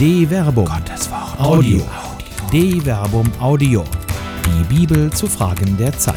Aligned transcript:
De 0.00 0.26
Verbum. 0.26 0.64
Gottes 0.64 1.10
Wort. 1.10 1.38
Audio. 1.38 1.82
De 2.50 2.80
Verbum 2.80 3.30
Audio. 3.38 3.84
Die 4.46 4.64
Bibel 4.74 5.12
zu 5.12 5.26
Fragen 5.26 5.76
der 5.76 5.92
Zeit. 5.92 6.16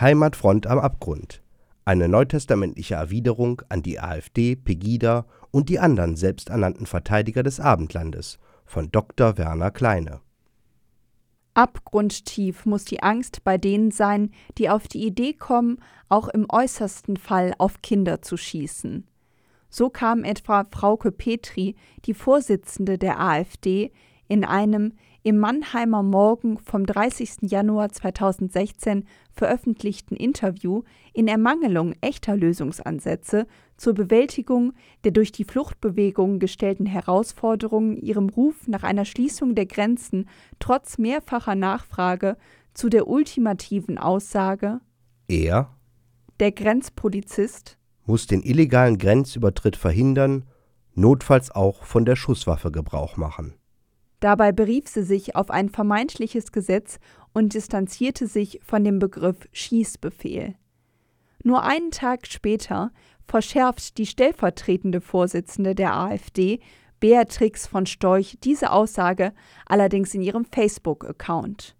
Heimatfront 0.00 0.66
am 0.66 0.78
Abgrund. 0.78 1.42
Eine 1.84 2.08
neutestamentliche 2.08 2.94
Erwiderung 2.94 3.60
an 3.68 3.82
die 3.82 4.00
AfD, 4.00 4.56
Pegida 4.56 5.26
und 5.50 5.68
die 5.68 5.78
anderen 5.78 6.16
selbsternannten 6.16 6.86
Verteidiger 6.86 7.42
des 7.42 7.60
Abendlandes 7.60 8.38
von 8.64 8.90
Dr. 8.90 9.36
Werner 9.36 9.70
Kleine. 9.70 10.22
Abgrundtief 11.52 12.64
muss 12.64 12.86
die 12.86 13.02
Angst 13.02 13.44
bei 13.44 13.58
denen 13.58 13.90
sein, 13.90 14.30
die 14.56 14.70
auf 14.70 14.88
die 14.88 15.04
Idee 15.04 15.34
kommen, 15.34 15.82
auch 16.08 16.28
im 16.28 16.46
äußersten 16.48 17.18
Fall 17.18 17.54
auf 17.58 17.82
Kinder 17.82 18.22
zu 18.22 18.38
schießen. 18.38 19.04
So 19.70 19.90
kam 19.90 20.24
etwa 20.24 20.66
Frauke 20.70 21.12
Petri, 21.12 21.76
die 22.04 22.14
Vorsitzende 22.14 22.98
der 22.98 23.20
AfD, 23.20 23.92
in 24.28 24.44
einem 24.44 24.92
im 25.22 25.38
Mannheimer 25.38 26.02
Morgen 26.02 26.58
vom 26.58 26.86
30. 26.86 27.50
Januar 27.50 27.90
2016 27.90 29.04
veröffentlichten 29.32 30.16
Interview 30.16 30.82
in 31.12 31.28
Ermangelung 31.28 31.94
echter 32.00 32.36
Lösungsansätze 32.36 33.46
zur 33.76 33.94
Bewältigung 33.94 34.74
der 35.04 35.12
durch 35.12 35.32
die 35.32 35.44
Fluchtbewegung 35.44 36.38
gestellten 36.38 36.86
Herausforderungen 36.86 37.96
ihrem 37.96 38.28
Ruf 38.28 38.68
nach 38.68 38.84
einer 38.84 39.04
Schließung 39.04 39.54
der 39.54 39.66
Grenzen 39.66 40.28
trotz 40.60 40.98
mehrfacher 40.98 41.54
Nachfrage 41.54 42.36
zu 42.74 42.88
der 42.88 43.08
ultimativen 43.08 43.98
Aussage 43.98 44.80
Er 45.26 45.74
Der 46.38 46.52
Grenzpolizist 46.52 47.77
muss 48.08 48.26
den 48.26 48.42
illegalen 48.42 48.98
Grenzübertritt 48.98 49.76
verhindern, 49.76 50.44
notfalls 50.94 51.50
auch 51.50 51.84
von 51.84 52.04
der 52.04 52.16
Schusswaffe 52.16 52.72
Gebrauch 52.72 53.16
machen. 53.16 53.54
Dabei 54.20 54.50
berief 54.50 54.88
sie 54.88 55.04
sich 55.04 55.36
auf 55.36 55.50
ein 55.50 55.68
vermeintliches 55.68 56.50
Gesetz 56.50 56.98
und 57.32 57.54
distanzierte 57.54 58.26
sich 58.26 58.60
von 58.64 58.82
dem 58.82 58.98
Begriff 58.98 59.48
Schießbefehl. 59.52 60.56
Nur 61.44 61.62
einen 61.62 61.92
Tag 61.92 62.26
später 62.26 62.90
verschärft 63.28 63.98
die 63.98 64.06
stellvertretende 64.06 65.00
Vorsitzende 65.00 65.76
der 65.76 65.94
AfD, 65.94 66.58
Beatrix 66.98 67.68
von 67.68 67.86
Storch, 67.86 68.38
diese 68.42 68.72
Aussage 68.72 69.32
allerdings 69.66 70.14
in 70.14 70.22
ihrem 70.22 70.44
Facebook-Account. 70.44 71.76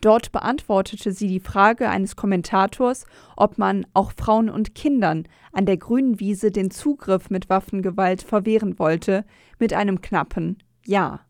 Dort 0.00 0.30
beantwortete 0.30 1.12
sie 1.12 1.26
die 1.26 1.40
Frage 1.40 1.88
eines 1.88 2.14
Kommentators, 2.14 3.04
ob 3.36 3.58
man 3.58 3.84
auch 3.94 4.12
Frauen 4.12 4.48
und 4.48 4.74
Kindern 4.74 5.26
an 5.52 5.66
der 5.66 5.76
grünen 5.76 6.20
Wiese 6.20 6.52
den 6.52 6.70
Zugriff 6.70 7.30
mit 7.30 7.48
Waffengewalt 7.48 8.22
verwehren 8.22 8.78
wollte, 8.78 9.24
mit 9.58 9.72
einem 9.72 10.00
knappen 10.00 10.58
Ja. 10.84 11.20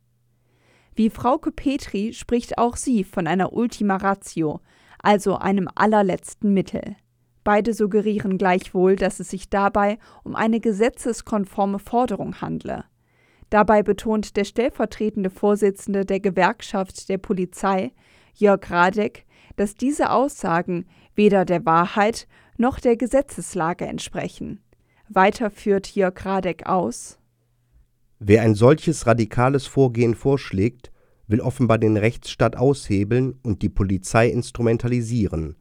Wie 0.94 1.10
Frauke 1.10 1.52
Petri 1.52 2.12
spricht 2.12 2.58
auch 2.58 2.76
sie 2.76 3.04
von 3.04 3.26
einer 3.26 3.52
Ultima 3.52 3.96
Ratio, 3.96 4.60
also 5.00 5.36
einem 5.36 5.68
allerletzten 5.74 6.52
Mittel. 6.52 6.96
Beide 7.44 7.72
suggerieren 7.72 8.36
gleichwohl, 8.36 8.96
dass 8.96 9.20
es 9.20 9.30
sich 9.30 9.48
dabei 9.48 9.98
um 10.24 10.36
eine 10.36 10.60
gesetzeskonforme 10.60 11.78
Forderung 11.78 12.40
handle. 12.42 12.84
Dabei 13.48 13.82
betont 13.82 14.36
der 14.36 14.44
stellvertretende 14.44 15.30
Vorsitzende 15.30 16.04
der 16.04 16.20
Gewerkschaft 16.20 17.08
der 17.08 17.16
Polizei, 17.16 17.92
Jörg 18.34 18.70
Radeck, 18.70 19.26
dass 19.56 19.74
diese 19.74 20.10
Aussagen 20.10 20.86
weder 21.14 21.44
der 21.44 21.64
Wahrheit 21.66 22.26
noch 22.56 22.80
der 22.80 22.96
Gesetzeslage 22.96 23.86
entsprechen. 23.86 24.60
Weiter 25.08 25.50
führt 25.50 25.94
Jörg 25.94 26.24
Radeck 26.24 26.66
aus 26.66 27.18
Wer 28.20 28.42
ein 28.42 28.56
solches 28.56 29.06
radikales 29.06 29.66
Vorgehen 29.66 30.14
vorschlägt, 30.14 30.90
will 31.28 31.40
offenbar 31.40 31.78
den 31.78 31.96
Rechtsstaat 31.96 32.56
aushebeln 32.56 33.38
und 33.42 33.62
die 33.62 33.68
Polizei 33.68 34.28
instrumentalisieren. 34.28 35.56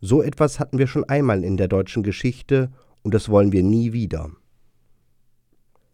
So 0.00 0.22
etwas 0.22 0.58
hatten 0.58 0.78
wir 0.78 0.88
schon 0.88 1.04
einmal 1.04 1.44
in 1.44 1.56
der 1.56 1.68
deutschen 1.68 2.02
Geschichte 2.02 2.72
und 3.02 3.14
das 3.14 3.28
wollen 3.28 3.52
wir 3.52 3.62
nie 3.62 3.92
wieder. 3.92 4.30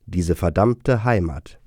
Diese 0.06 0.36
verdammte 0.36 1.04
Heimat. 1.04 1.58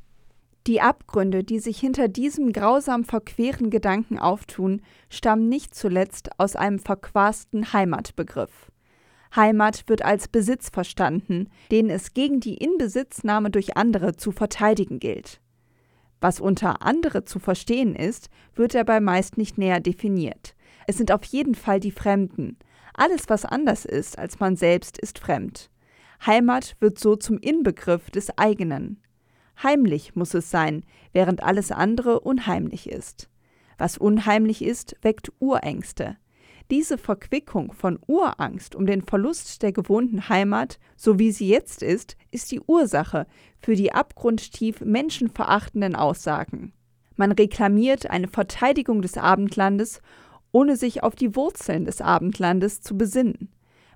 Die 0.68 0.82
Abgründe, 0.82 1.46
die 1.46 1.60
sich 1.60 1.80
hinter 1.80 2.10
diesem 2.10 2.52
grausam 2.52 3.06
verqueren 3.06 3.70
Gedanken 3.70 4.20
auftun, 4.20 4.82
stammen 5.10 5.48
nicht 5.48 5.74
zuletzt 5.74 6.30
aus 6.38 6.58
einem 6.58 6.80
verquasten 6.80 7.72
Heimatbegriff. 7.72 8.70
Heimat 9.34 9.88
wird 9.88 10.04
als 10.04 10.28
Besitz 10.28 10.70
verstanden, 10.70 11.50
den 11.72 11.90
es 11.90 12.14
gegen 12.14 12.42
die 12.42 12.56
Inbesitznahme 12.56 13.50
durch 13.50 13.78
andere 13.78 14.18
zu 14.18 14.34
verteidigen 14.34 15.00
gilt. 15.00 15.40
Was 16.20 16.42
unter 16.42 16.82
andere 16.82 17.24
zu 17.24 17.40
verstehen 17.40 17.96
ist, 17.96 18.30
wird 18.54 18.76
dabei 18.76 19.00
meist 19.00 19.38
nicht 19.38 19.58
näher 19.58 19.80
definiert. 19.80 20.54
Es 20.86 20.98
sind 20.98 21.14
auf 21.14 21.24
jeden 21.24 21.56
Fall 21.56 21.80
die 21.80 21.92
Fremden. 21.92 22.58
Alles, 22.94 23.30
was 23.30 23.46
anders 23.46 23.86
ist 23.86 24.20
als 24.20 24.42
man 24.42 24.58
selbst, 24.58 24.98
ist 24.98 25.20
fremd. 25.20 25.70
Heimat 26.26 26.76
wird 26.82 27.00
so 27.00 27.16
zum 27.16 27.38
Inbegriff 27.38 28.10
des 28.10 28.38
eigenen. 28.38 29.02
Heimlich 29.62 30.16
muss 30.16 30.34
es 30.34 30.52
sein, 30.52 30.84
während 31.14 31.44
alles 31.44 31.72
andere 31.72 32.20
unheimlich 32.20 32.90
ist. 32.90 33.30
Was 33.78 33.98
unheimlich 33.98 34.64
ist, 34.64 34.96
weckt 35.02 35.32
Urängste. 35.40 36.18
Diese 36.70 36.98
Verquickung 36.98 37.72
von 37.72 37.98
Urangst 38.08 38.76
um 38.76 38.86
den 38.86 39.02
Verlust 39.02 39.64
der 39.64 39.72
gewohnten 39.72 40.28
Heimat, 40.28 40.80
so 40.98 41.18
wie 41.18 41.32
sie 41.32 41.48
jetzt 41.48 41.82
ist, 41.82 42.18
ist 42.30 42.52
die 42.52 42.60
Ursache 42.60 43.26
für 43.60 43.76
die 43.76 43.94
abgrundtief 43.94 44.82
menschenverachtenden 44.82 45.96
Aussagen. 45.96 46.74
Man 47.16 47.32
reklamiert 47.32 48.10
eine 48.10 48.28
Verteidigung 48.28 49.02
des 49.02 49.18
Abendlandes, 49.18 50.02
ohne 50.52 50.76
sich 50.76 51.04
auf 51.04 51.16
die 51.16 51.36
Wurzeln 51.36 51.86
des 51.86 52.02
Abendlandes 52.02 52.82
zu 52.82 52.98
besinnen. 52.98 53.50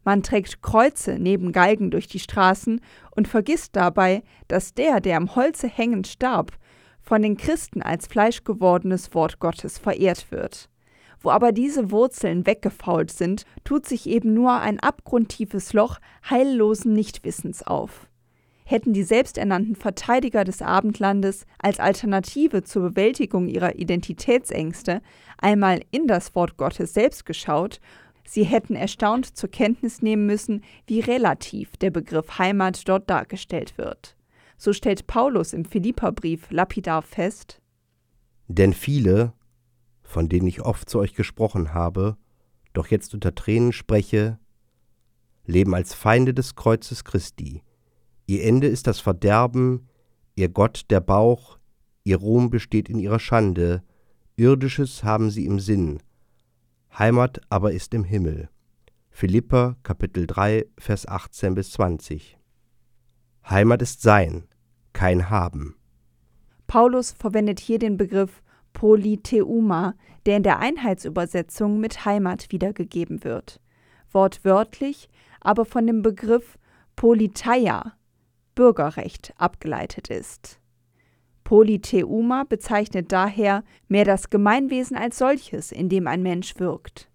Man 0.03 0.23
trägt 0.23 0.61
Kreuze 0.61 1.17
neben 1.19 1.51
Galgen 1.51 1.91
durch 1.91 2.07
die 2.07 2.19
Straßen 2.19 2.81
und 3.11 3.27
vergisst 3.27 3.75
dabei, 3.75 4.23
dass 4.47 4.73
der, 4.73 4.99
der 4.99 5.17
am 5.17 5.35
Holze 5.35 5.67
hängend 5.67 6.07
starb, 6.07 6.53
von 7.01 7.21
den 7.21 7.37
Christen 7.37 7.81
als 7.81 8.07
fleischgewordenes 8.07 9.13
Wort 9.13 9.39
Gottes 9.39 9.77
verehrt 9.77 10.31
wird. 10.31 10.69
Wo 11.19 11.29
aber 11.29 11.51
diese 11.51 11.91
Wurzeln 11.91 12.47
weggefault 12.47 13.11
sind, 13.11 13.45
tut 13.63 13.85
sich 13.85 14.07
eben 14.07 14.33
nur 14.33 14.53
ein 14.53 14.79
abgrundtiefes 14.79 15.73
Loch 15.73 15.99
heillosen 16.27 16.93
Nichtwissens 16.93 17.61
auf. 17.61 18.07
Hätten 18.65 18.93
die 18.93 19.03
selbsternannten 19.03 19.75
Verteidiger 19.75 20.43
des 20.43 20.61
Abendlandes 20.61 21.45
als 21.59 21.79
Alternative 21.79 22.63
zur 22.63 22.83
Bewältigung 22.83 23.47
ihrer 23.47 23.75
Identitätsängste 23.75 25.01
einmal 25.37 25.81
in 25.91 26.07
das 26.07 26.33
Wort 26.35 26.57
Gottes 26.57 26.93
selbst 26.93 27.25
geschaut, 27.25 27.81
sie 28.31 28.45
hätten 28.45 28.75
erstaunt 28.75 29.35
zur 29.35 29.51
Kenntnis 29.51 30.01
nehmen 30.01 30.25
müssen, 30.25 30.63
wie 30.87 31.01
relativ 31.01 31.75
der 31.77 31.91
Begriff 31.91 32.39
Heimat 32.39 32.87
dort 32.87 33.09
dargestellt 33.09 33.77
wird. 33.77 34.15
So 34.57 34.71
stellt 34.71 35.05
Paulus 35.05 35.51
im 35.51 35.65
Philipperbrief 35.65 36.49
lapidar 36.49 37.01
fest: 37.01 37.61
Denn 38.47 38.73
viele, 38.73 39.33
von 40.01 40.29
denen 40.29 40.47
ich 40.47 40.61
oft 40.61 40.89
zu 40.89 40.99
euch 40.99 41.13
gesprochen 41.13 41.73
habe, 41.73 42.15
doch 42.73 42.87
jetzt 42.87 43.13
unter 43.13 43.35
Tränen 43.35 43.73
spreche, 43.73 44.39
leben 45.45 45.75
als 45.75 45.93
Feinde 45.93 46.33
des 46.33 46.55
Kreuzes 46.55 47.03
Christi. 47.03 47.63
Ihr 48.27 48.45
Ende 48.45 48.67
ist 48.67 48.87
das 48.87 49.01
Verderben, 49.01 49.89
ihr 50.35 50.47
Gott 50.47 50.85
der 50.89 51.01
Bauch, 51.01 51.59
ihr 52.05 52.17
Ruhm 52.17 52.49
besteht 52.49 52.87
in 52.87 52.99
ihrer 52.99 53.19
Schande, 53.19 53.83
irdisches 54.37 55.03
haben 55.03 55.31
sie 55.31 55.45
im 55.45 55.59
Sinn, 55.59 55.99
Heimat 56.97 57.41
aber 57.49 57.71
ist 57.71 57.93
im 57.93 58.03
Himmel. 58.03 58.49
Philippa 59.09 59.77
Kapitel 59.83 60.27
3 60.27 60.65
Vers 60.77 61.07
18 61.07 61.55
bis 61.55 61.71
20. 61.71 62.37
Heimat 63.49 63.81
ist 63.81 64.01
sein, 64.01 64.47
kein 64.93 65.29
Haben. 65.29 65.75
Paulus 66.67 67.11
verwendet 67.11 67.59
hier 67.59 67.79
den 67.79 67.97
Begriff 67.97 68.43
Polytheuma, 68.73 69.95
der 70.25 70.37
in 70.37 70.43
der 70.43 70.59
Einheitsübersetzung 70.59 71.79
mit 71.79 72.05
Heimat 72.05 72.51
wiedergegeben 72.51 73.23
wird. 73.23 73.59
Wortwörtlich 74.11 75.09
aber 75.39 75.65
von 75.65 75.87
dem 75.87 76.01
Begriff 76.01 76.57
Politeia, 76.95 77.93
Bürgerrecht, 78.53 79.33
abgeleitet 79.37 80.09
ist. 80.09 80.60
Polytheuma 81.51 82.45
bezeichnet 82.45 83.11
daher 83.11 83.65
mehr 83.89 84.05
das 84.05 84.29
Gemeinwesen 84.29 84.95
als 84.95 85.17
solches, 85.17 85.73
in 85.73 85.89
dem 85.89 86.07
ein 86.07 86.23
Mensch 86.23 86.57
wirkt. 86.59 87.11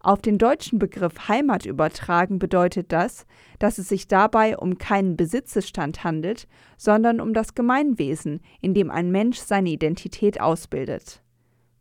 Auf 0.00 0.20
den 0.20 0.36
deutschen 0.36 0.78
Begriff 0.78 1.28
Heimat 1.28 1.64
übertragen 1.64 2.38
bedeutet 2.38 2.92
das, 2.92 3.24
dass 3.58 3.78
es 3.78 3.88
sich 3.88 4.06
dabei 4.06 4.58
um 4.58 4.76
keinen 4.76 5.16
Besitzesstand 5.16 6.04
handelt, 6.04 6.46
sondern 6.76 7.22
um 7.22 7.32
das 7.32 7.54
Gemeinwesen, 7.54 8.42
in 8.60 8.74
dem 8.74 8.90
ein 8.90 9.10
Mensch 9.10 9.38
seine 9.38 9.70
Identität 9.70 10.42
ausbildet. 10.42 11.22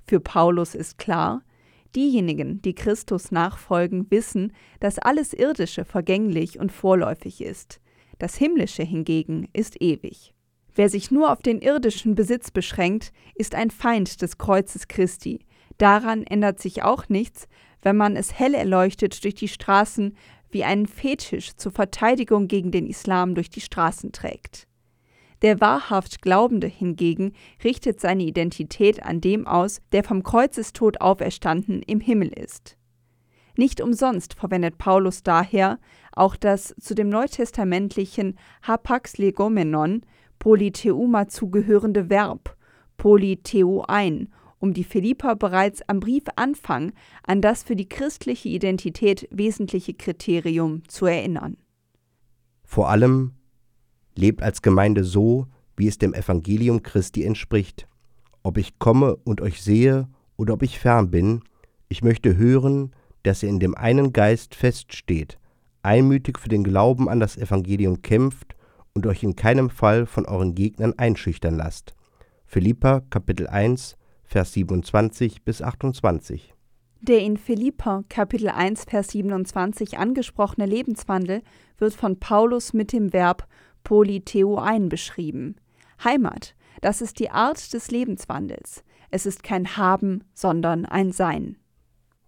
Für 0.07 0.21
Paulus 0.21 0.75
ist 0.75 0.97
klar, 0.97 1.41
diejenigen, 1.97 2.61
die 2.61 2.75
Christus 2.75 3.29
nachfolgen, 3.29 4.09
wissen, 4.09 4.53
dass 4.79 4.99
alles 4.99 5.33
Irdische 5.33 5.83
vergänglich 5.83 6.57
und 6.59 6.71
vorläufig 6.71 7.41
ist. 7.41 7.81
das 8.19 8.37
himmlische 8.37 8.83
hingegen 8.83 9.49
ist 9.51 9.81
ewig. 9.81 10.32
Wer 10.75 10.89
sich 10.89 11.11
nur 11.11 11.31
auf 11.31 11.41
den 11.41 11.61
irdischen 11.61 12.15
Besitz 12.15 12.49
beschränkt, 12.49 13.11
ist 13.35 13.55
ein 13.55 13.69
Feind 13.69 14.21
des 14.21 14.37
Kreuzes 14.37 14.87
Christi. 14.87 15.45
Daran 15.77 16.23
ändert 16.23 16.59
sich 16.59 16.83
auch 16.83 17.09
nichts, 17.09 17.47
wenn 17.81 17.97
man 17.97 18.15
es 18.15 18.37
hell 18.37 18.53
erleuchtet 18.53 19.23
durch 19.23 19.35
die 19.35 19.47
Straßen 19.47 20.15
wie 20.49 20.63
einen 20.63 20.87
Fetisch 20.87 21.55
zur 21.55 21.71
Verteidigung 21.71 22.47
gegen 22.47 22.71
den 22.71 22.87
Islam 22.87 23.35
durch 23.35 23.49
die 23.49 23.61
Straßen 23.61 24.11
trägt. 24.11 24.67
Der 25.41 25.59
wahrhaft 25.59 26.21
Glaubende 26.21 26.67
hingegen 26.67 27.33
richtet 27.63 27.99
seine 27.99 28.23
Identität 28.23 29.03
an 29.03 29.19
dem 29.19 29.45
aus, 29.45 29.81
der 29.91 30.03
vom 30.03 30.23
Kreuzestod 30.23 31.01
auferstanden 31.01 31.81
im 31.81 31.99
Himmel 31.99 32.29
ist. 32.29 32.77
Nicht 33.57 33.81
umsonst 33.81 34.33
verwendet 34.35 34.77
Paulus 34.77 35.21
daher 35.21 35.79
auch 36.13 36.35
das 36.35 36.73
zu 36.79 36.95
dem 36.95 37.09
neutestamentlichen 37.09 38.39
hapax 38.63 39.17
legomenon 39.17 40.03
polytheuma 40.43 41.29
zugehörende 41.29 42.09
Verb 42.09 42.57
polytheuein, 42.97 44.27
um 44.59 44.73
die 44.73 44.83
Philipper 44.83 45.37
bereits 45.37 45.81
am 45.87 46.01
Briefanfang 46.01 46.91
an 47.25 47.41
das 47.41 47.63
für 47.63 47.77
die 47.77 47.87
christliche 47.87 48.49
Identität 48.49 49.25
wesentliche 49.31 49.93
Kriterium 49.93 50.83
zu 50.89 51.05
erinnern. 51.05 51.55
Vor 52.65 52.89
allem 52.89 53.31
lebt 54.15 54.43
als 54.43 54.61
Gemeinde 54.61 55.05
so, 55.05 55.47
wie 55.77 55.87
es 55.87 55.97
dem 55.97 56.13
Evangelium 56.13 56.83
Christi 56.83 57.23
entspricht. 57.23 57.87
Ob 58.43 58.57
ich 58.57 58.79
komme 58.79 59.15
und 59.23 59.39
euch 59.39 59.61
sehe 59.61 60.09
oder 60.35 60.55
ob 60.55 60.63
ich 60.63 60.77
fern 60.77 61.09
bin, 61.09 61.43
ich 61.87 62.03
möchte 62.03 62.35
hören, 62.35 62.91
dass 63.23 63.43
ihr 63.43 63.49
in 63.49 63.61
dem 63.61 63.75
einen 63.75 64.11
Geist 64.11 64.55
feststeht, 64.55 65.39
einmütig 65.83 66.37
für 66.37 66.49
den 66.49 66.65
Glauben 66.65 67.07
an 67.07 67.21
das 67.21 67.37
Evangelium 67.37 68.01
kämpft 68.01 68.57
und 68.95 69.07
euch 69.07 69.23
in 69.23 69.35
keinem 69.35 69.69
Fall 69.69 70.05
von 70.05 70.25
euren 70.25 70.55
Gegnern 70.55 70.93
einschüchtern 70.97 71.55
lasst. 71.55 71.95
Philippa 72.45 73.01
Kapitel 73.09 73.47
1 73.47 73.97
Vers 74.23 74.53
27 74.53 75.43
bis 75.43 75.61
28. 75.61 76.53
Der 77.01 77.19
in 77.19 77.37
Philippa 77.37 78.03
Kapitel 78.07 78.49
1 78.49 78.85
Vers 78.85 79.09
27 79.09 79.97
angesprochene 79.97 80.65
Lebenswandel 80.65 81.41
wird 81.77 81.93
von 81.93 82.19
Paulus 82.19 82.73
mit 82.73 82.93
dem 82.93 83.13
Verb 83.13 83.47
polytheoein 83.83 84.89
beschrieben. 84.89 85.55
Heimat, 86.03 86.55
das 86.81 87.01
ist 87.01 87.19
die 87.19 87.29
Art 87.29 87.73
des 87.73 87.91
Lebenswandels. 87.91 88.83
Es 89.09 89.25
ist 89.25 89.43
kein 89.43 89.75
Haben, 89.75 90.23
sondern 90.33 90.85
ein 90.85 91.11
Sein. 91.11 91.57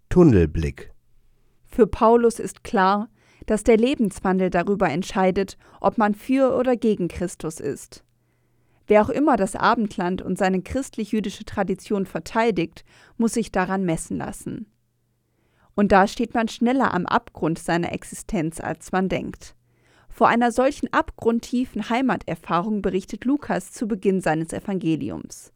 Tunnelblick. 0.10 0.92
Für 1.66 1.88
Paulus 1.88 2.40
ist 2.40 2.64
klar, 2.64 3.10
dass 3.46 3.64
der 3.64 3.78
Lebenswandel 3.78 4.50
darüber 4.50 4.90
entscheidet, 4.90 5.58
ob 5.80 5.98
man 5.98 6.16
für 6.16 6.56
oder 6.58 6.76
gegen 6.76 7.08
Christus 7.08 7.60
ist. 7.60 8.04
Wer 8.88 9.02
auch 9.02 9.10
immer 9.10 9.36
das 9.36 9.56
Abendland 9.56 10.22
und 10.22 10.38
seine 10.38 10.62
christlich-jüdische 10.62 11.46
Tradition 11.46 12.06
verteidigt, 12.06 12.86
muss 13.18 13.34
sich 13.34 13.52
daran 13.52 13.84
messen 13.84 14.18
lassen. 14.18 14.68
Und 15.76 15.92
da 15.92 16.08
steht 16.08 16.34
man 16.34 16.48
schneller 16.48 16.94
am 16.94 17.06
Abgrund 17.06 17.60
seiner 17.60 17.92
Existenz, 17.92 18.60
als 18.60 18.92
man 18.92 19.10
denkt. 19.10 19.56
Vor 20.08 20.30
einer 20.30 20.52
solchen 20.52 20.94
abgrundtiefen 20.94 21.90
Heimaterfahrung 21.90 22.82
berichtet 22.82 23.26
Lukas 23.26 23.72
zu 23.72 23.88
Beginn 23.88 24.22
seines 24.22 24.54
Evangeliums. 24.54 25.52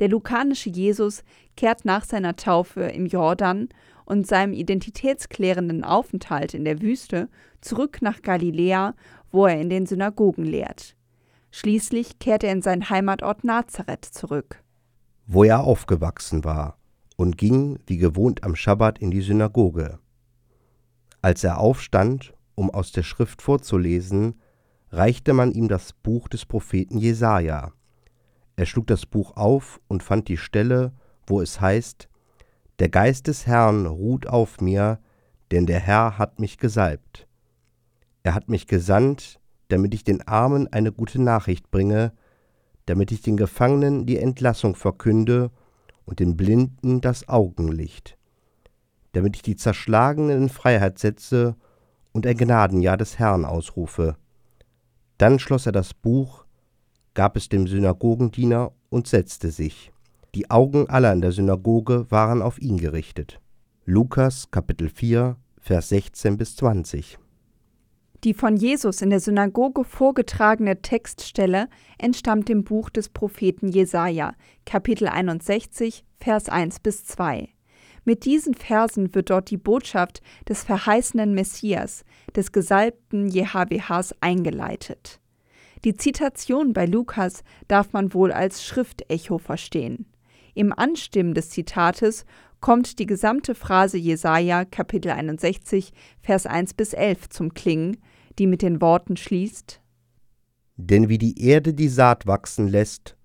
Der 0.00 0.08
lukanische 0.08 0.70
Jesus 0.70 1.22
kehrt 1.56 1.84
nach 1.84 2.04
seiner 2.04 2.34
Taufe 2.34 2.80
im 2.80 3.06
Jordan 3.06 3.68
und 4.06 4.26
seinem 4.26 4.54
identitätsklärenden 4.54 5.84
Aufenthalt 5.84 6.54
in 6.54 6.64
der 6.64 6.80
Wüste 6.80 7.28
zurück 7.60 7.98
nach 8.00 8.22
Galiläa, 8.22 8.94
wo 9.30 9.46
er 9.46 9.60
in 9.60 9.70
den 9.70 9.86
Synagogen 9.86 10.44
lehrt. 10.44 10.96
Schließlich 11.52 12.18
kehrt 12.18 12.42
er 12.42 12.52
in 12.52 12.62
seinen 12.62 12.88
Heimatort 12.88 13.44
Nazareth 13.44 14.04
zurück, 14.04 14.62
wo 15.26 15.44
er 15.44 15.60
aufgewachsen 15.60 16.44
war, 16.44 16.78
und 17.16 17.36
ging 17.36 17.78
wie 17.86 17.98
gewohnt 17.98 18.42
am 18.42 18.56
Schabbat 18.56 18.98
in 18.98 19.10
die 19.10 19.20
Synagoge. 19.20 19.98
Als 21.22 21.44
er 21.44 21.58
aufstand, 21.58 22.32
um 22.54 22.70
aus 22.70 22.92
der 22.92 23.02
Schrift 23.02 23.42
vorzulesen, 23.42 24.40
reichte 24.90 25.34
man 25.34 25.52
ihm 25.52 25.68
das 25.68 25.92
Buch 25.92 26.28
des 26.28 26.46
Propheten 26.46 26.98
Jesaja. 26.98 27.72
Er 28.60 28.66
schlug 28.66 28.88
das 28.88 29.06
Buch 29.06 29.38
auf 29.38 29.80
und 29.88 30.02
fand 30.02 30.28
die 30.28 30.36
Stelle, 30.36 30.92
wo 31.26 31.40
es 31.40 31.62
heißt: 31.62 32.10
der 32.78 32.90
Geist 32.90 33.26
des 33.26 33.46
Herrn 33.46 33.86
ruht 33.86 34.26
auf 34.26 34.60
mir, 34.60 34.98
denn 35.50 35.64
der 35.64 35.80
Herr 35.80 36.18
hat 36.18 36.38
mich 36.38 36.58
gesalbt. 36.58 37.26
Er 38.22 38.34
hat 38.34 38.50
mich 38.50 38.66
gesandt, 38.66 39.40
damit 39.68 39.94
ich 39.94 40.04
den 40.04 40.28
Armen 40.28 40.70
eine 40.70 40.92
gute 40.92 41.22
Nachricht 41.22 41.70
bringe, 41.70 42.12
damit 42.84 43.12
ich 43.12 43.22
den 43.22 43.38
Gefangenen 43.38 44.04
die 44.04 44.18
Entlassung 44.18 44.74
verkünde 44.74 45.50
und 46.04 46.20
den 46.20 46.36
Blinden 46.36 47.00
das 47.00 47.30
Augenlicht, 47.30 48.18
damit 49.12 49.36
ich 49.36 49.42
die 49.42 49.56
Zerschlagenen 49.56 50.36
in 50.36 50.48
Freiheit 50.50 50.98
setze 50.98 51.56
und 52.12 52.26
ein 52.26 52.36
Gnadenjahr 52.36 52.98
des 52.98 53.18
Herrn 53.18 53.46
ausrufe. 53.46 54.16
Dann 55.16 55.38
schloss 55.38 55.64
er 55.64 55.72
das 55.72 55.94
Buch, 55.94 56.44
gab 57.14 57.36
es 57.36 57.48
dem 57.48 57.66
Synagogendiener 57.66 58.72
und 58.88 59.06
setzte 59.06 59.50
sich. 59.50 59.92
Die 60.34 60.50
Augen 60.50 60.88
aller 60.88 61.12
in 61.12 61.20
der 61.20 61.32
Synagoge 61.32 62.06
waren 62.10 62.42
auf 62.42 62.60
ihn 62.60 62.78
gerichtet. 62.78 63.40
Lukas 63.84 64.50
Kapitel 64.50 64.88
4, 64.88 65.36
Vers 65.58 65.88
16 65.88 66.36
bis 66.36 66.56
20. 66.56 67.18
Die 68.22 68.34
von 68.34 68.56
Jesus 68.56 69.00
in 69.00 69.10
der 69.10 69.20
Synagoge 69.20 69.82
vorgetragene 69.82 70.82
Textstelle 70.82 71.68
entstammt 71.98 72.48
dem 72.48 72.64
Buch 72.64 72.90
des 72.90 73.08
Propheten 73.08 73.68
Jesaja, 73.68 74.34
Kapitel 74.66 75.08
61, 75.08 76.04
Vers 76.18 76.50
1 76.50 76.80
bis 76.80 77.06
2. 77.06 77.48
Mit 78.04 78.24
diesen 78.24 78.54
Versen 78.54 79.14
wird 79.14 79.30
dort 79.30 79.50
die 79.50 79.56
Botschaft 79.56 80.20
des 80.48 80.62
verheißenen 80.62 81.34
Messias, 81.34 82.04
des 82.36 82.52
gesalbten 82.52 83.28
JHWHs 83.28 84.14
eingeleitet. 84.20 85.20
Die 85.84 85.96
Zitation 85.96 86.74
bei 86.74 86.84
Lukas 86.84 87.42
darf 87.66 87.94
man 87.94 88.12
wohl 88.12 88.32
als 88.32 88.62
Schriftecho 88.64 89.38
verstehen. 89.38 90.04
Im 90.54 90.72
Anstimmen 90.72 91.32
des 91.32 91.48
Zitates 91.48 92.26
kommt 92.60 92.98
die 92.98 93.06
gesamte 93.06 93.54
Phrase 93.54 93.96
Jesaja, 93.96 94.66
Kapitel 94.66 95.10
61, 95.10 95.92
Vers 96.20 96.44
1 96.44 96.74
bis 96.74 96.92
11 96.92 97.30
zum 97.30 97.54
Klingen, 97.54 97.96
die 98.38 98.46
mit 98.46 98.60
den 98.60 98.82
Worten 98.82 99.16
schließt: 99.16 99.80
Denn 100.76 101.08
wie 101.08 101.16
die 101.16 101.42
Erde 101.42 101.72
die 101.72 101.88
Saat 101.88 102.26
wachsen 102.26 102.68
lässt 102.68 103.16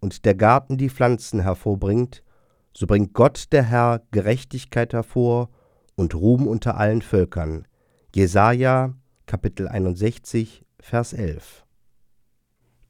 und 0.00 0.24
der 0.24 0.34
Garten 0.34 0.78
die 0.78 0.88
Pflanzen 0.88 1.40
hervorbringt, 1.40 2.24
so 2.72 2.86
bringt 2.86 3.12
Gott 3.12 3.52
der 3.52 3.64
Herr 3.64 4.02
Gerechtigkeit 4.12 4.94
hervor 4.94 5.50
und 5.94 6.14
Ruhm 6.14 6.46
unter 6.46 6.78
allen 6.78 7.02
Völkern. 7.02 7.66
Jesaja, 8.14 8.94
Kapitel 9.26 9.68
61, 9.68 10.64
Vers 10.80 11.12
11. 11.12 11.66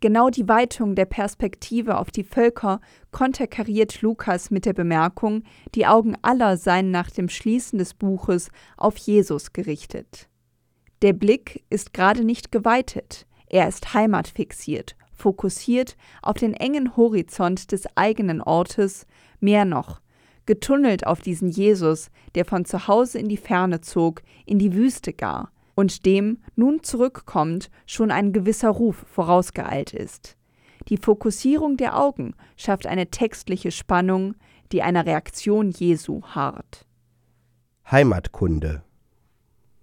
Genau 0.01 0.31
die 0.31 0.47
Weitung 0.47 0.95
der 0.95 1.07
Perspektive 1.07 1.99
auf 1.99 2.13
die 2.13 2.23
Völker 2.23 2.81
konterkariert 3.11 4.01
Lukas 4.01 4.51
mit 4.51 4.65
der 4.65 4.73
Bemerkung, 4.73 5.43
die 5.75 5.87
Augen 5.87 6.17
aller 6.23 6.57
seien 6.57 6.93
nach 6.93 7.11
dem 7.11 7.29
Schließen 7.29 7.81
des 7.81 7.95
Buches 7.95 8.51
auf 8.77 8.97
Jesus 8.97 9.53
gerichtet. 9.53 10.29
Der 11.03 11.15
Blick 11.15 11.65
ist 11.69 11.93
gerade 11.95 12.25
nicht 12.25 12.53
geweitet, 12.53 13.27
er 13.49 13.67
ist 13.67 13.93
heimatfixiert, 13.93 14.97
fokussiert 15.13 15.97
auf 16.23 16.37
den 16.37 16.55
engen 16.55 16.97
Horizont 16.97 17.73
des 17.73 17.87
eigenen 17.97 18.41
Ortes, 18.41 19.05
mehr 19.41 19.65
noch, 19.65 20.01
getunnelt 20.47 21.07
auf 21.07 21.21
diesen 21.21 21.49
Jesus, 21.49 22.11
der 22.37 22.45
von 22.45 22.65
zu 22.65 22.87
Hause 22.87 23.19
in 23.19 23.29
die 23.29 23.37
Ferne 23.37 23.81
zog, 23.81 24.23
in 24.47 24.61
die 24.61 24.75
Wüste 24.75 25.13
gar, 25.13 25.51
und 25.79 26.07
dem 26.07 26.39
nun 26.57 26.83
zurückkommt 26.83 27.71
schon 27.87 28.11
ein 28.11 28.33
gewisser 28.33 28.71
Ruf 28.71 28.97
vorausgeeilt 29.07 29.95
ist. 29.95 30.37
Die 30.89 30.97
Fokussierung 30.97 31.77
der 31.77 31.97
Augen 31.97 32.35
schafft 32.57 32.89
eine 32.89 33.11
textliche 33.11 33.71
Spannung, 33.71 34.35
die 34.73 34.83
einer 34.83 35.07
Reaktion 35.07 35.71
Jesu 35.71 36.23
harrt. 36.23 36.85
Heimatkunde. 37.89 38.83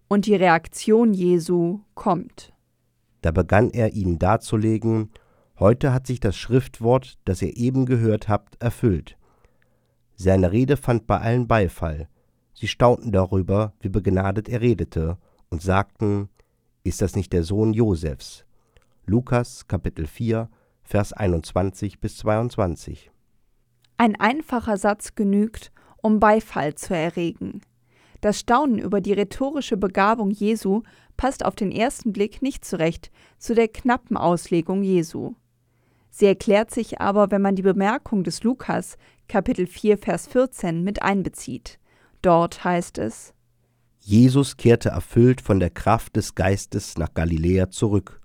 Und 0.09 0.25
die 0.25 0.35
Reaktion 0.35 1.13
Jesu 1.13 1.79
kommt. 1.93 2.51
Da 3.21 3.31
begann 3.31 3.69
er 3.69 3.93
ihnen 3.93 4.19
darzulegen, 4.19 5.11
heute 5.59 5.93
hat 5.93 6.07
sich 6.07 6.19
das 6.19 6.35
Schriftwort, 6.35 7.19
das 7.23 7.41
ihr 7.41 7.55
eben 7.55 7.85
gehört 7.85 8.27
habt, 8.27 8.61
erfüllt. 8.61 9.17
Seine 10.15 10.51
Rede 10.51 10.75
fand 10.75 11.07
bei 11.07 11.21
allen 11.21 11.47
Beifall. 11.47 12.09
Sie 12.53 12.67
staunten 12.67 13.13
darüber, 13.13 13.71
wie 13.79 13.89
begnadet 13.89 14.49
er 14.49 14.59
redete, 14.59 15.17
und 15.55 15.61
sagten, 15.61 16.27
ist 16.83 17.01
das 17.01 17.15
nicht 17.15 17.31
der 17.31 17.43
Sohn 17.43 17.71
Josefs? 17.71 18.43
Lukas 19.05 19.69
Kapitel 19.69 20.05
4, 20.05 20.49
Vers 20.83 21.13
21 21.13 22.01
bis 22.01 22.17
22. 22.17 23.09
Ein 23.95 24.19
einfacher 24.19 24.75
Satz 24.75 25.15
genügt, 25.15 25.71
um 26.03 26.19
Beifall 26.19 26.75
zu 26.75 26.93
erregen. 26.93 27.61
Das 28.19 28.37
Staunen 28.37 28.79
über 28.79 28.99
die 28.99 29.13
rhetorische 29.13 29.77
Begabung 29.77 30.29
Jesu 30.29 30.81
passt 31.15 31.45
auf 31.45 31.55
den 31.55 31.71
ersten 31.71 32.11
Blick 32.11 32.41
nicht 32.41 32.65
zurecht 32.65 33.09
zu 33.37 33.55
der 33.55 33.69
knappen 33.69 34.17
Auslegung 34.17 34.83
Jesu. 34.83 35.35
Sie 36.09 36.25
erklärt 36.25 36.69
sich 36.69 36.99
aber, 36.99 37.31
wenn 37.31 37.41
man 37.41 37.55
die 37.55 37.61
Bemerkung 37.61 38.25
des 38.25 38.43
Lukas, 38.43 38.97
Kapitel 39.29 39.67
4, 39.67 39.99
Vers 39.99 40.27
14, 40.27 40.83
mit 40.83 41.01
einbezieht. 41.01 41.79
Dort 42.21 42.65
heißt 42.65 42.97
es: 42.97 43.33
Jesus 44.07 44.55
kehrte 44.55 44.89
erfüllt 44.89 45.41
von 45.41 45.59
der 45.59 45.71
Kraft 45.71 46.15
des 46.15 46.35
Geistes 46.35 46.95
nach 46.95 47.15
Galiläa 47.15 47.71
zurück, 47.71 48.21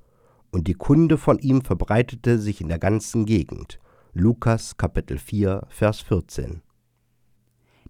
und 0.51 0.69
die 0.69 0.75
Kunde 0.75 1.17
von 1.17 1.39
ihm 1.39 1.63
verbreitete 1.63 2.39
sich 2.39 2.61
in 2.61 2.69
der 2.69 2.79
ganzen 2.79 3.25
Gegend. 3.25 3.79
Lukas 4.13 4.77
Kapitel 4.77 5.17
4, 5.17 5.63
Vers 5.71 6.01
14. 6.01 6.61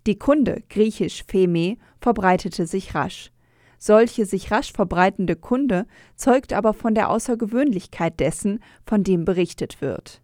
Die 0.06 0.16
Kunde, 0.16 0.62
griechisch 0.68 1.24
Pheme, 1.26 1.78
verbreitete 2.00 2.68
sich 2.68 2.94
rasch. 2.94 3.32
Solche 3.76 4.24
sich 4.24 4.52
rasch 4.52 4.72
verbreitende 4.72 5.34
Kunde 5.34 5.84
zeugt 6.14 6.52
aber 6.52 6.74
von 6.74 6.94
der 6.94 7.10
Außergewöhnlichkeit 7.10 8.20
dessen, 8.20 8.60
von 8.86 9.02
dem 9.02 9.24
berichtet 9.24 9.80
wird. 9.80 10.22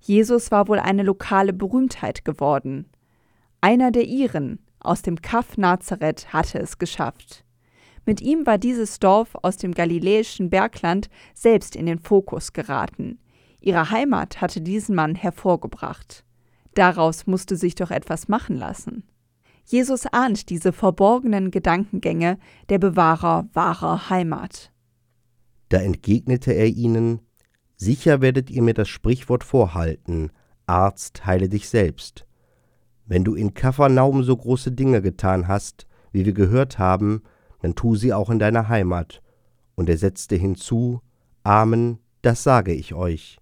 Jesus 0.00 0.50
war 0.50 0.66
wohl 0.66 0.80
eine 0.80 1.04
lokale 1.04 1.52
Berühmtheit 1.52 2.24
geworden. 2.24 2.86
Einer 3.60 3.92
der 3.92 4.06
Iren 4.06 4.58
aus 4.84 5.02
dem 5.02 5.20
Kaff 5.22 5.56
Nazareth 5.56 6.32
hatte 6.32 6.58
es 6.58 6.78
geschafft. 6.78 7.44
Mit 8.06 8.20
ihm 8.20 8.46
war 8.46 8.58
dieses 8.58 8.98
Dorf 8.98 9.34
aus 9.42 9.56
dem 9.56 9.72
galiläischen 9.72 10.50
Bergland 10.50 11.08
selbst 11.34 11.74
in 11.74 11.86
den 11.86 11.98
Fokus 11.98 12.52
geraten. 12.52 13.18
Ihre 13.60 13.90
Heimat 13.90 14.40
hatte 14.40 14.60
diesen 14.60 14.94
Mann 14.94 15.14
hervorgebracht. 15.14 16.24
Daraus 16.74 17.26
musste 17.26 17.56
sich 17.56 17.74
doch 17.74 17.90
etwas 17.90 18.28
machen 18.28 18.56
lassen. 18.56 19.04
Jesus 19.64 20.06
ahnt 20.06 20.50
diese 20.50 20.72
verborgenen 20.72 21.50
Gedankengänge 21.50 22.38
der 22.68 22.78
Bewahrer 22.78 23.48
wahrer 23.54 24.10
Heimat. 24.10 24.70
Da 25.70 25.78
entgegnete 25.78 26.52
er 26.52 26.66
ihnen, 26.66 27.20
Sicher 27.76 28.20
werdet 28.20 28.50
ihr 28.50 28.62
mir 28.62 28.74
das 28.74 28.88
Sprichwort 28.88 29.42
vorhalten, 29.44 30.30
Arzt, 30.66 31.26
heile 31.26 31.48
dich 31.48 31.68
selbst. 31.68 32.23
Wenn 33.06 33.24
du 33.24 33.34
in 33.34 33.54
Kapharnaum 33.54 34.22
so 34.24 34.36
große 34.36 34.72
Dinge 34.72 35.02
getan 35.02 35.46
hast, 35.46 35.86
wie 36.12 36.24
wir 36.24 36.32
gehört 36.32 36.78
haben, 36.78 37.22
dann 37.60 37.74
tu 37.74 37.96
sie 37.96 38.12
auch 38.12 38.30
in 38.30 38.38
deiner 38.38 38.68
Heimat. 38.68 39.22
Und 39.74 39.88
er 39.88 39.98
setzte 39.98 40.36
hinzu, 40.36 41.00
Amen, 41.42 41.98
das 42.22 42.42
sage 42.42 42.72
ich 42.72 42.94
euch. 42.94 43.38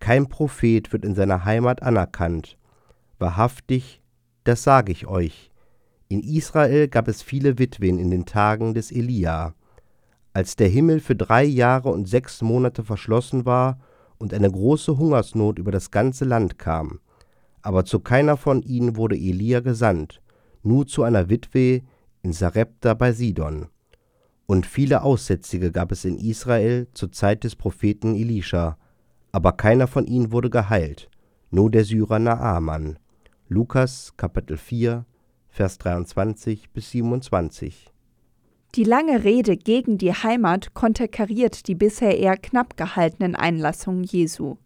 Kein 0.00 0.28
Prophet 0.28 0.92
wird 0.92 1.04
in 1.04 1.14
seiner 1.14 1.44
Heimat 1.44 1.82
anerkannt. 1.82 2.58
Wahrhaftig, 3.18 4.02
das 4.44 4.62
sage 4.62 4.92
ich 4.92 5.06
euch. 5.06 5.50
In 6.08 6.22
Israel 6.22 6.88
gab 6.88 7.08
es 7.08 7.22
viele 7.22 7.58
Witwen 7.58 7.98
in 7.98 8.10
den 8.10 8.26
Tagen 8.26 8.74
des 8.74 8.92
Elia. 8.92 9.54
Als 10.34 10.54
der 10.54 10.68
Himmel 10.68 11.00
für 11.00 11.16
drei 11.16 11.44
Jahre 11.44 11.88
und 11.88 12.06
sechs 12.06 12.42
Monate 12.42 12.84
verschlossen 12.84 13.46
war 13.46 13.78
und 14.18 14.34
eine 14.34 14.50
große 14.50 14.98
Hungersnot 14.98 15.58
über 15.58 15.72
das 15.72 15.90
ganze 15.90 16.26
Land 16.26 16.58
kam. 16.58 17.00
Aber 17.66 17.84
zu 17.84 17.98
keiner 17.98 18.36
von 18.36 18.62
ihnen 18.62 18.94
wurde 18.94 19.16
Elia 19.16 19.58
gesandt, 19.58 20.22
nur 20.62 20.86
zu 20.86 21.02
einer 21.02 21.28
Witwe 21.28 21.82
in 22.22 22.32
Sarepta 22.32 22.94
bei 22.94 23.10
Sidon. 23.10 23.66
Und 24.46 24.66
viele 24.66 25.02
Aussätzige 25.02 25.72
gab 25.72 25.90
es 25.90 26.04
in 26.04 26.16
Israel 26.16 26.86
zur 26.92 27.10
Zeit 27.10 27.42
des 27.42 27.56
Propheten 27.56 28.14
Elisha, 28.14 28.78
aber 29.32 29.50
keiner 29.50 29.88
von 29.88 30.06
ihnen 30.06 30.30
wurde 30.30 30.48
geheilt, 30.48 31.10
nur 31.50 31.68
der 31.68 31.84
Syrer 31.84 32.20
Naaman. 32.20 33.00
Lukas 33.48 34.12
Kapitel 34.16 34.58
4, 34.58 35.04
Vers 35.48 35.78
23 35.78 36.70
bis 36.70 36.92
27. 36.92 37.92
Die 38.76 38.84
lange 38.84 39.24
Rede 39.24 39.56
gegen 39.56 39.98
die 39.98 40.12
Heimat 40.12 40.72
konterkariert 40.74 41.66
die 41.66 41.74
bisher 41.74 42.16
eher 42.16 42.36
knapp 42.36 42.76
gehaltenen 42.76 43.34
Einlassungen 43.34 44.04
Jesu. 44.04 44.56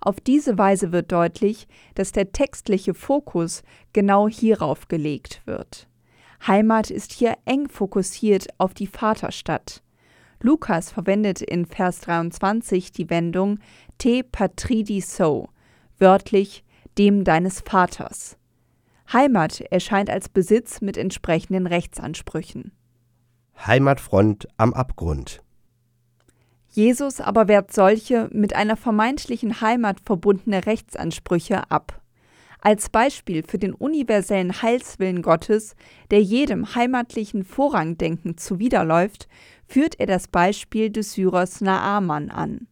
Auf 0.00 0.20
diese 0.20 0.56
Weise 0.56 0.92
wird 0.92 1.12
deutlich, 1.12 1.68
dass 1.94 2.12
der 2.12 2.32
textliche 2.32 2.94
Fokus 2.94 3.62
genau 3.92 4.28
hierauf 4.28 4.88
gelegt 4.88 5.42
wird. 5.44 5.88
Heimat 6.46 6.90
ist 6.90 7.12
hier 7.12 7.34
eng 7.44 7.68
fokussiert 7.68 8.48
auf 8.56 8.72
die 8.72 8.86
Vaterstadt. 8.86 9.82
Lukas 10.40 10.90
verwendet 10.90 11.42
in 11.42 11.66
Vers 11.66 12.00
23 12.00 12.92
die 12.92 13.10
Wendung 13.10 13.58
te 13.98 14.22
patridi 14.24 15.02
so, 15.02 15.50
wörtlich 15.98 16.64
dem 16.96 17.24
deines 17.24 17.60
Vaters. 17.60 18.38
Heimat 19.12 19.60
erscheint 19.60 20.08
als 20.08 20.30
Besitz 20.30 20.80
mit 20.80 20.96
entsprechenden 20.96 21.66
Rechtsansprüchen. 21.66 22.72
Heimatfront 23.66 24.48
am 24.56 24.72
Abgrund. 24.72 25.42
Jesus 26.70 27.20
aber 27.20 27.48
wehrt 27.48 27.72
solche 27.72 28.28
mit 28.32 28.54
einer 28.54 28.76
vermeintlichen 28.76 29.60
Heimat 29.60 29.98
verbundene 30.00 30.66
Rechtsansprüche 30.66 31.70
ab. 31.70 32.00
Als 32.60 32.90
Beispiel 32.90 33.42
für 33.42 33.58
den 33.58 33.72
universellen 33.72 34.62
Heilswillen 34.62 35.22
Gottes, 35.22 35.74
der 36.10 36.22
jedem 36.22 36.74
heimatlichen 36.74 37.42
Vorrangdenken 37.42 38.36
zuwiderläuft, 38.36 39.28
führt 39.66 39.98
er 39.98 40.06
das 40.06 40.28
Beispiel 40.28 40.90
des 40.90 41.14
Syrers 41.14 41.60
Naaman 41.60 42.30
an. 42.30 42.68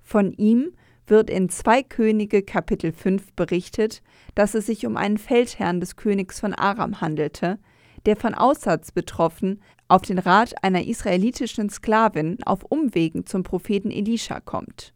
Von 0.00 0.32
ihm 0.32 0.72
wird 1.06 1.28
in 1.28 1.50
2 1.50 1.82
Könige 1.82 2.42
Kapitel 2.42 2.92
5 2.92 3.34
berichtet, 3.34 4.02
dass 4.34 4.54
es 4.54 4.66
sich 4.66 4.86
um 4.86 4.96
einen 4.96 5.18
Feldherrn 5.18 5.80
des 5.80 5.96
Königs 5.96 6.40
von 6.40 6.54
Aram 6.54 7.00
handelte, 7.00 7.58
der 8.06 8.16
von 8.16 8.34
Aussatz 8.34 8.90
betroffen 8.90 9.62
auf 9.88 10.02
den 10.02 10.18
Rat 10.18 10.54
einer 10.62 10.84
israelitischen 10.84 11.70
Sklavin 11.70 12.38
auf 12.44 12.64
Umwegen 12.64 13.26
zum 13.26 13.42
Propheten 13.42 13.90
Elisha 13.90 14.40
kommt. 14.40 14.94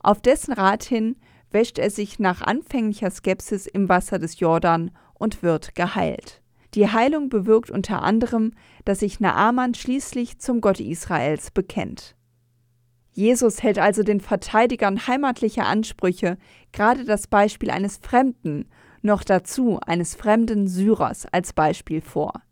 Auf 0.00 0.20
dessen 0.20 0.52
Rat 0.52 0.84
hin 0.84 1.16
wäscht 1.50 1.78
er 1.78 1.90
sich 1.90 2.18
nach 2.18 2.42
anfänglicher 2.42 3.10
Skepsis 3.10 3.66
im 3.66 3.88
Wasser 3.88 4.18
des 4.18 4.38
Jordan 4.38 4.90
und 5.14 5.42
wird 5.42 5.74
geheilt. 5.74 6.42
Die 6.74 6.88
Heilung 6.88 7.28
bewirkt 7.30 7.70
unter 7.70 8.02
anderem, 8.02 8.52
dass 8.84 9.00
sich 9.00 9.20
Naaman 9.20 9.74
schließlich 9.74 10.38
zum 10.38 10.60
Gott 10.60 10.80
Israels 10.80 11.50
bekennt. 11.50 12.14
Jesus 13.12 13.62
hält 13.62 13.78
also 13.78 14.02
den 14.02 14.20
Verteidigern 14.20 15.06
heimatlicher 15.08 15.66
Ansprüche 15.66 16.38
gerade 16.72 17.04
das 17.04 17.26
Beispiel 17.26 17.70
eines 17.70 17.96
Fremden, 17.96 18.68
noch 19.02 19.24
dazu 19.24 19.80
eines 19.80 20.14
fremden 20.14 20.68
Syrers 20.68 21.26
als 21.32 21.52
Beispiel 21.52 22.00
vor. 22.00 22.42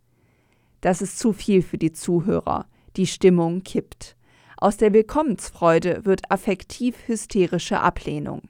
Das 0.86 1.02
ist 1.02 1.18
zu 1.18 1.32
viel 1.32 1.62
für 1.62 1.78
die 1.78 1.90
Zuhörer. 1.90 2.66
Die 2.94 3.08
Stimmung 3.08 3.64
kippt. 3.64 4.16
Aus 4.56 4.76
der 4.76 4.92
Willkommensfreude 4.92 6.04
wird 6.04 6.30
affektiv 6.30 7.08
hysterische 7.08 7.80
Ablehnung. 7.80 8.42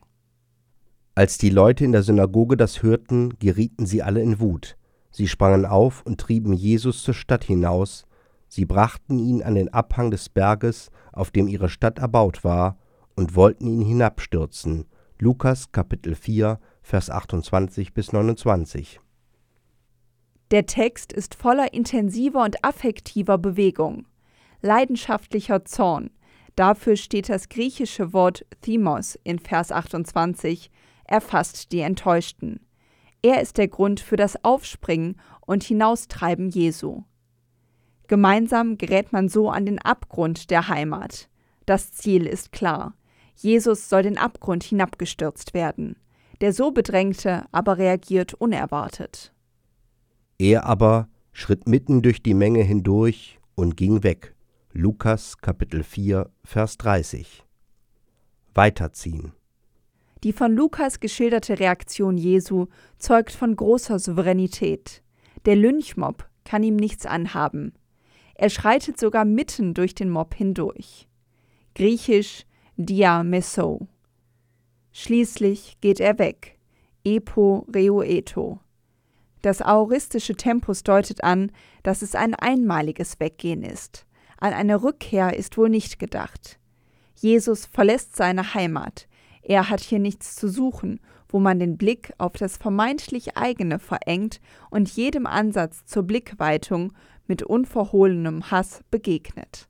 Als 1.15 1.39
die 1.39 1.49
Leute 1.49 1.87
in 1.87 1.93
der 1.93 2.03
Synagoge 2.03 2.59
das 2.59 2.83
hörten, 2.83 3.39
gerieten 3.39 3.87
sie 3.87 4.03
alle 4.03 4.21
in 4.21 4.39
Wut. 4.39 4.77
Sie 5.11 5.29
sprangen 5.29 5.65
auf 5.65 6.05
und 6.05 6.21
trieben 6.21 6.53
Jesus 6.53 7.03
zur 7.03 7.15
Stadt 7.15 7.43
hinaus, 7.43 8.05
Sie 8.49 8.67
brachten 8.67 9.19
ihn 9.19 9.43
an 9.43 9.55
den 9.55 9.73
Abhang 9.73 10.11
des 10.11 10.29
Berges, 10.29 10.91
auf 11.13 11.31
dem 11.31 11.49
ihre 11.49 11.71
Stadt 11.71 12.01
erbaut 12.01 12.45
war, 12.45 12.77
und 13.15 13.35
wollten 13.35 13.67
ihn 13.67 13.81
hinabstürzen. 13.81 14.85
Lukas 15.19 15.73
Kapitel 15.73 16.15
4, 16.15 16.61
Vers 16.83 17.09
28 17.09 17.95
bis 17.95 18.13
29. 18.13 19.01
Der 20.53 20.67
Text 20.67 21.13
ist 21.13 21.35
voller 21.35 21.75
intensiver 21.75 22.45
und 22.45 22.65
affektiver 22.65 23.37
Bewegung, 23.37 24.07
leidenschaftlicher 24.63 25.65
Zorn. 25.65 26.11
Dafür 26.55 26.97
steht 26.97 27.29
das 27.29 27.49
griechische 27.49 28.13
Wort 28.13 28.47
Thymos 28.63 29.19
in 29.25 29.41
Vers 29.41 29.73
28, 29.73 30.71
erfasst 31.05 31.73
die 31.73 31.81
Enttäuschten. 31.81 32.61
Er 33.23 33.41
ist 33.41 33.59
der 33.59 33.67
Grund 33.67 33.99
für 33.99 34.17
das 34.17 34.45
Aufspringen 34.45 35.21
und 35.41 35.65
Hinaustreiben 35.65 36.49
Jesu. 36.49 37.03
Gemeinsam 38.07 38.79
gerät 38.79 39.13
man 39.13 39.29
so 39.29 39.51
an 39.51 39.67
den 39.67 39.81
Abgrund 39.81 40.51
der 40.51 40.69
Heimat. 40.69 41.29
Das 41.67 41.93
Ziel 41.93 42.25
ist 42.25 42.53
klar. 42.53 42.95
Jesus 43.35 43.89
soll 43.89 44.05
den 44.05 44.17
Abgrund 44.17 44.63
hinabgestürzt 44.63 45.55
werden. 45.55 45.97
Der 46.41 46.53
so 46.53 46.71
Bedrängte 46.71 47.47
aber 47.51 47.79
reagiert 47.79 48.35
unerwartet. 48.35 49.33
Er 50.39 50.65
aber 50.65 51.09
schritt 51.33 51.67
mitten 51.67 52.03
durch 52.03 52.23
die 52.23 52.35
Menge 52.35 52.63
hindurch 52.63 53.39
und 53.55 53.77
ging 53.77 54.03
weg. 54.03 54.35
Lukas 54.73 55.39
Kapitel 55.39 55.83
4, 55.83 56.31
Vers 56.45 56.77
30. 56.77 57.43
Weiterziehen. 58.53 59.33
Die 60.23 60.35
von 60.35 60.53
Lukas 60.53 61.01
geschilderte 61.01 61.59
Reaktion 61.59 62.19
Jesu 62.19 62.67
zeugt 62.99 63.33
von 63.33 63.57
großer 63.57 63.99
Souveränität. 63.99 65.03
Der 65.47 65.57
Lynchmob 65.57 66.29
kann 66.45 66.63
ihm 66.63 66.77
nichts 66.77 67.07
anhaben. 67.07 67.73
Er 68.35 68.51
schreitet 68.51 68.99
sogar 69.01 69.25
mitten 69.25 69.73
durch 69.73 69.95
den 69.95 70.11
Mob 70.11 70.35
hindurch. 70.35 71.09
Griechisch 71.75 72.45
diameso. 72.77 73.89
Schließlich 74.93 75.79
geht 75.81 76.01
er 76.01 76.19
weg. 76.19 76.59
Epo 77.05 77.67
reueto. 77.75 78.61
Das 79.47 79.63
aoristische 79.63 80.35
Tempus 80.35 80.83
deutet 80.83 81.23
an, 81.23 81.53
dass 81.85 82.03
es 82.03 82.17
ein 82.17 82.35
einmaliges 82.35 83.21
Weggehen 83.21 83.63
ist. 83.63 84.05
An 84.39 84.53
eine 84.53 84.83
Rückkehr 84.83 85.37
ist 85.37 85.57
wohl 85.57 85.69
nicht 85.69 86.01
gedacht. 86.01 86.59
Jesus 87.15 87.65
verlässt 87.65 88.17
seine 88.17 88.55
Heimat. 88.55 89.07
Er 89.43 89.71
hat 89.71 89.79
hier 89.79 90.01
nichts 90.01 90.35
zu 90.35 90.49
suchen, 90.49 90.99
wo 91.29 91.39
man 91.39 91.61
den 91.61 91.79
Blick 91.79 92.13
auf 92.19 92.33
das 92.33 92.57
vermeintlich 92.57 93.37
eigene 93.37 93.79
verengt 93.79 94.41
und 94.69 94.89
jedem 94.89 95.27
Ansatz 95.27 95.85
zur 95.85 96.03
Blickweitung 96.03 96.93
mit 97.29 97.45
unverhohlenem 97.45 98.51
Hass 98.51 98.83
begegnet. 98.91 99.69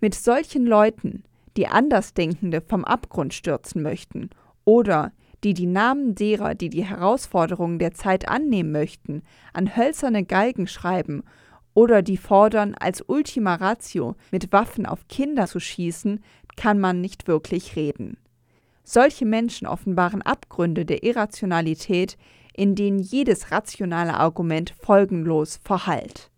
Mit 0.00 0.14
solchen 0.14 0.64
Leuten, 0.64 1.24
die 1.58 1.66
Andersdenkende 1.66 2.62
vom 2.62 2.86
Abgrund 2.86 3.34
stürzen 3.34 3.82
möchten 3.82 4.30
oder 4.64 5.12
die 5.44 5.54
die 5.54 5.66
Namen 5.66 6.14
derer, 6.14 6.54
die 6.54 6.70
die 6.70 6.84
Herausforderungen 6.84 7.78
der 7.78 7.92
Zeit 7.92 8.28
annehmen 8.28 8.72
möchten, 8.72 9.22
an 9.52 9.76
hölzerne 9.76 10.24
Galgen 10.24 10.66
schreiben 10.66 11.22
oder 11.74 12.02
die 12.02 12.16
fordern, 12.16 12.74
als 12.74 13.04
Ultima 13.06 13.56
Ratio 13.56 14.16
mit 14.32 14.50
Waffen 14.52 14.86
auf 14.86 15.08
Kinder 15.08 15.46
zu 15.46 15.60
schießen, 15.60 16.20
kann 16.56 16.78
man 16.80 17.00
nicht 17.00 17.28
wirklich 17.28 17.76
reden. 17.76 18.16
Solche 18.82 19.26
Menschen 19.26 19.66
offenbaren 19.66 20.22
Abgründe 20.22 20.86
der 20.86 21.02
Irrationalität, 21.02 22.16
in 22.54 22.74
denen 22.74 22.98
jedes 22.98 23.50
rationale 23.50 24.14
Argument 24.14 24.74
folgenlos 24.80 25.60
verhallt. 25.62 26.30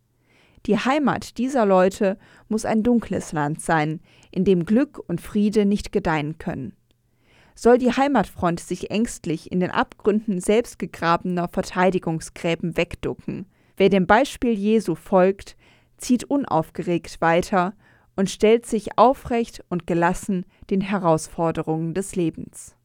Die 0.66 0.76
Heimat 0.76 1.38
dieser 1.38 1.64
Leute 1.64 2.18
muss 2.48 2.64
ein 2.64 2.82
dunkles 2.82 3.32
Land 3.32 3.60
sein, 3.62 4.00
in 4.30 4.44
dem 4.44 4.64
Glück 4.64 4.98
und 5.06 5.20
Friede 5.20 5.64
nicht 5.64 5.92
gedeihen 5.92 6.38
können. 6.38 6.74
Soll 7.60 7.78
die 7.78 7.90
Heimatfront 7.90 8.60
sich 8.60 8.92
ängstlich 8.92 9.50
in 9.50 9.58
den 9.58 9.72
Abgründen 9.72 10.40
selbstgegrabener 10.40 11.48
Verteidigungsgräben 11.48 12.76
wegducken, 12.76 13.46
wer 13.76 13.88
dem 13.88 14.06
Beispiel 14.06 14.52
Jesu 14.52 14.94
folgt, 14.94 15.56
zieht 15.96 16.22
unaufgeregt 16.22 17.20
weiter 17.20 17.74
und 18.14 18.30
stellt 18.30 18.64
sich 18.64 18.96
aufrecht 18.96 19.64
und 19.70 19.88
gelassen 19.88 20.46
den 20.70 20.80
Herausforderungen 20.80 21.94
des 21.94 22.14
Lebens. 22.14 22.76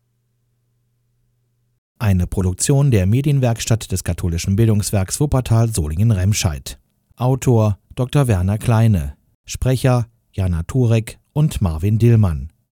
Eine 2.00 2.26
Produktion 2.26 2.90
der 2.90 3.06
Medienwerkstatt 3.06 3.92
des 3.92 4.04
katholischen 4.04 4.56
Bildungswerks 4.56 5.20
Wuppertal 5.20 5.70
Solingen-Remscheid. 5.70 6.80
Autor 7.16 7.78
Dr. 7.94 8.28
Werner 8.28 8.58
Kleine. 8.58 9.18
Sprecher 9.46 10.08
Jana 10.32 10.64
Turek 10.64 11.20
und 11.32 11.62
Marvin 11.62 12.00
Dillmann. 12.00 12.53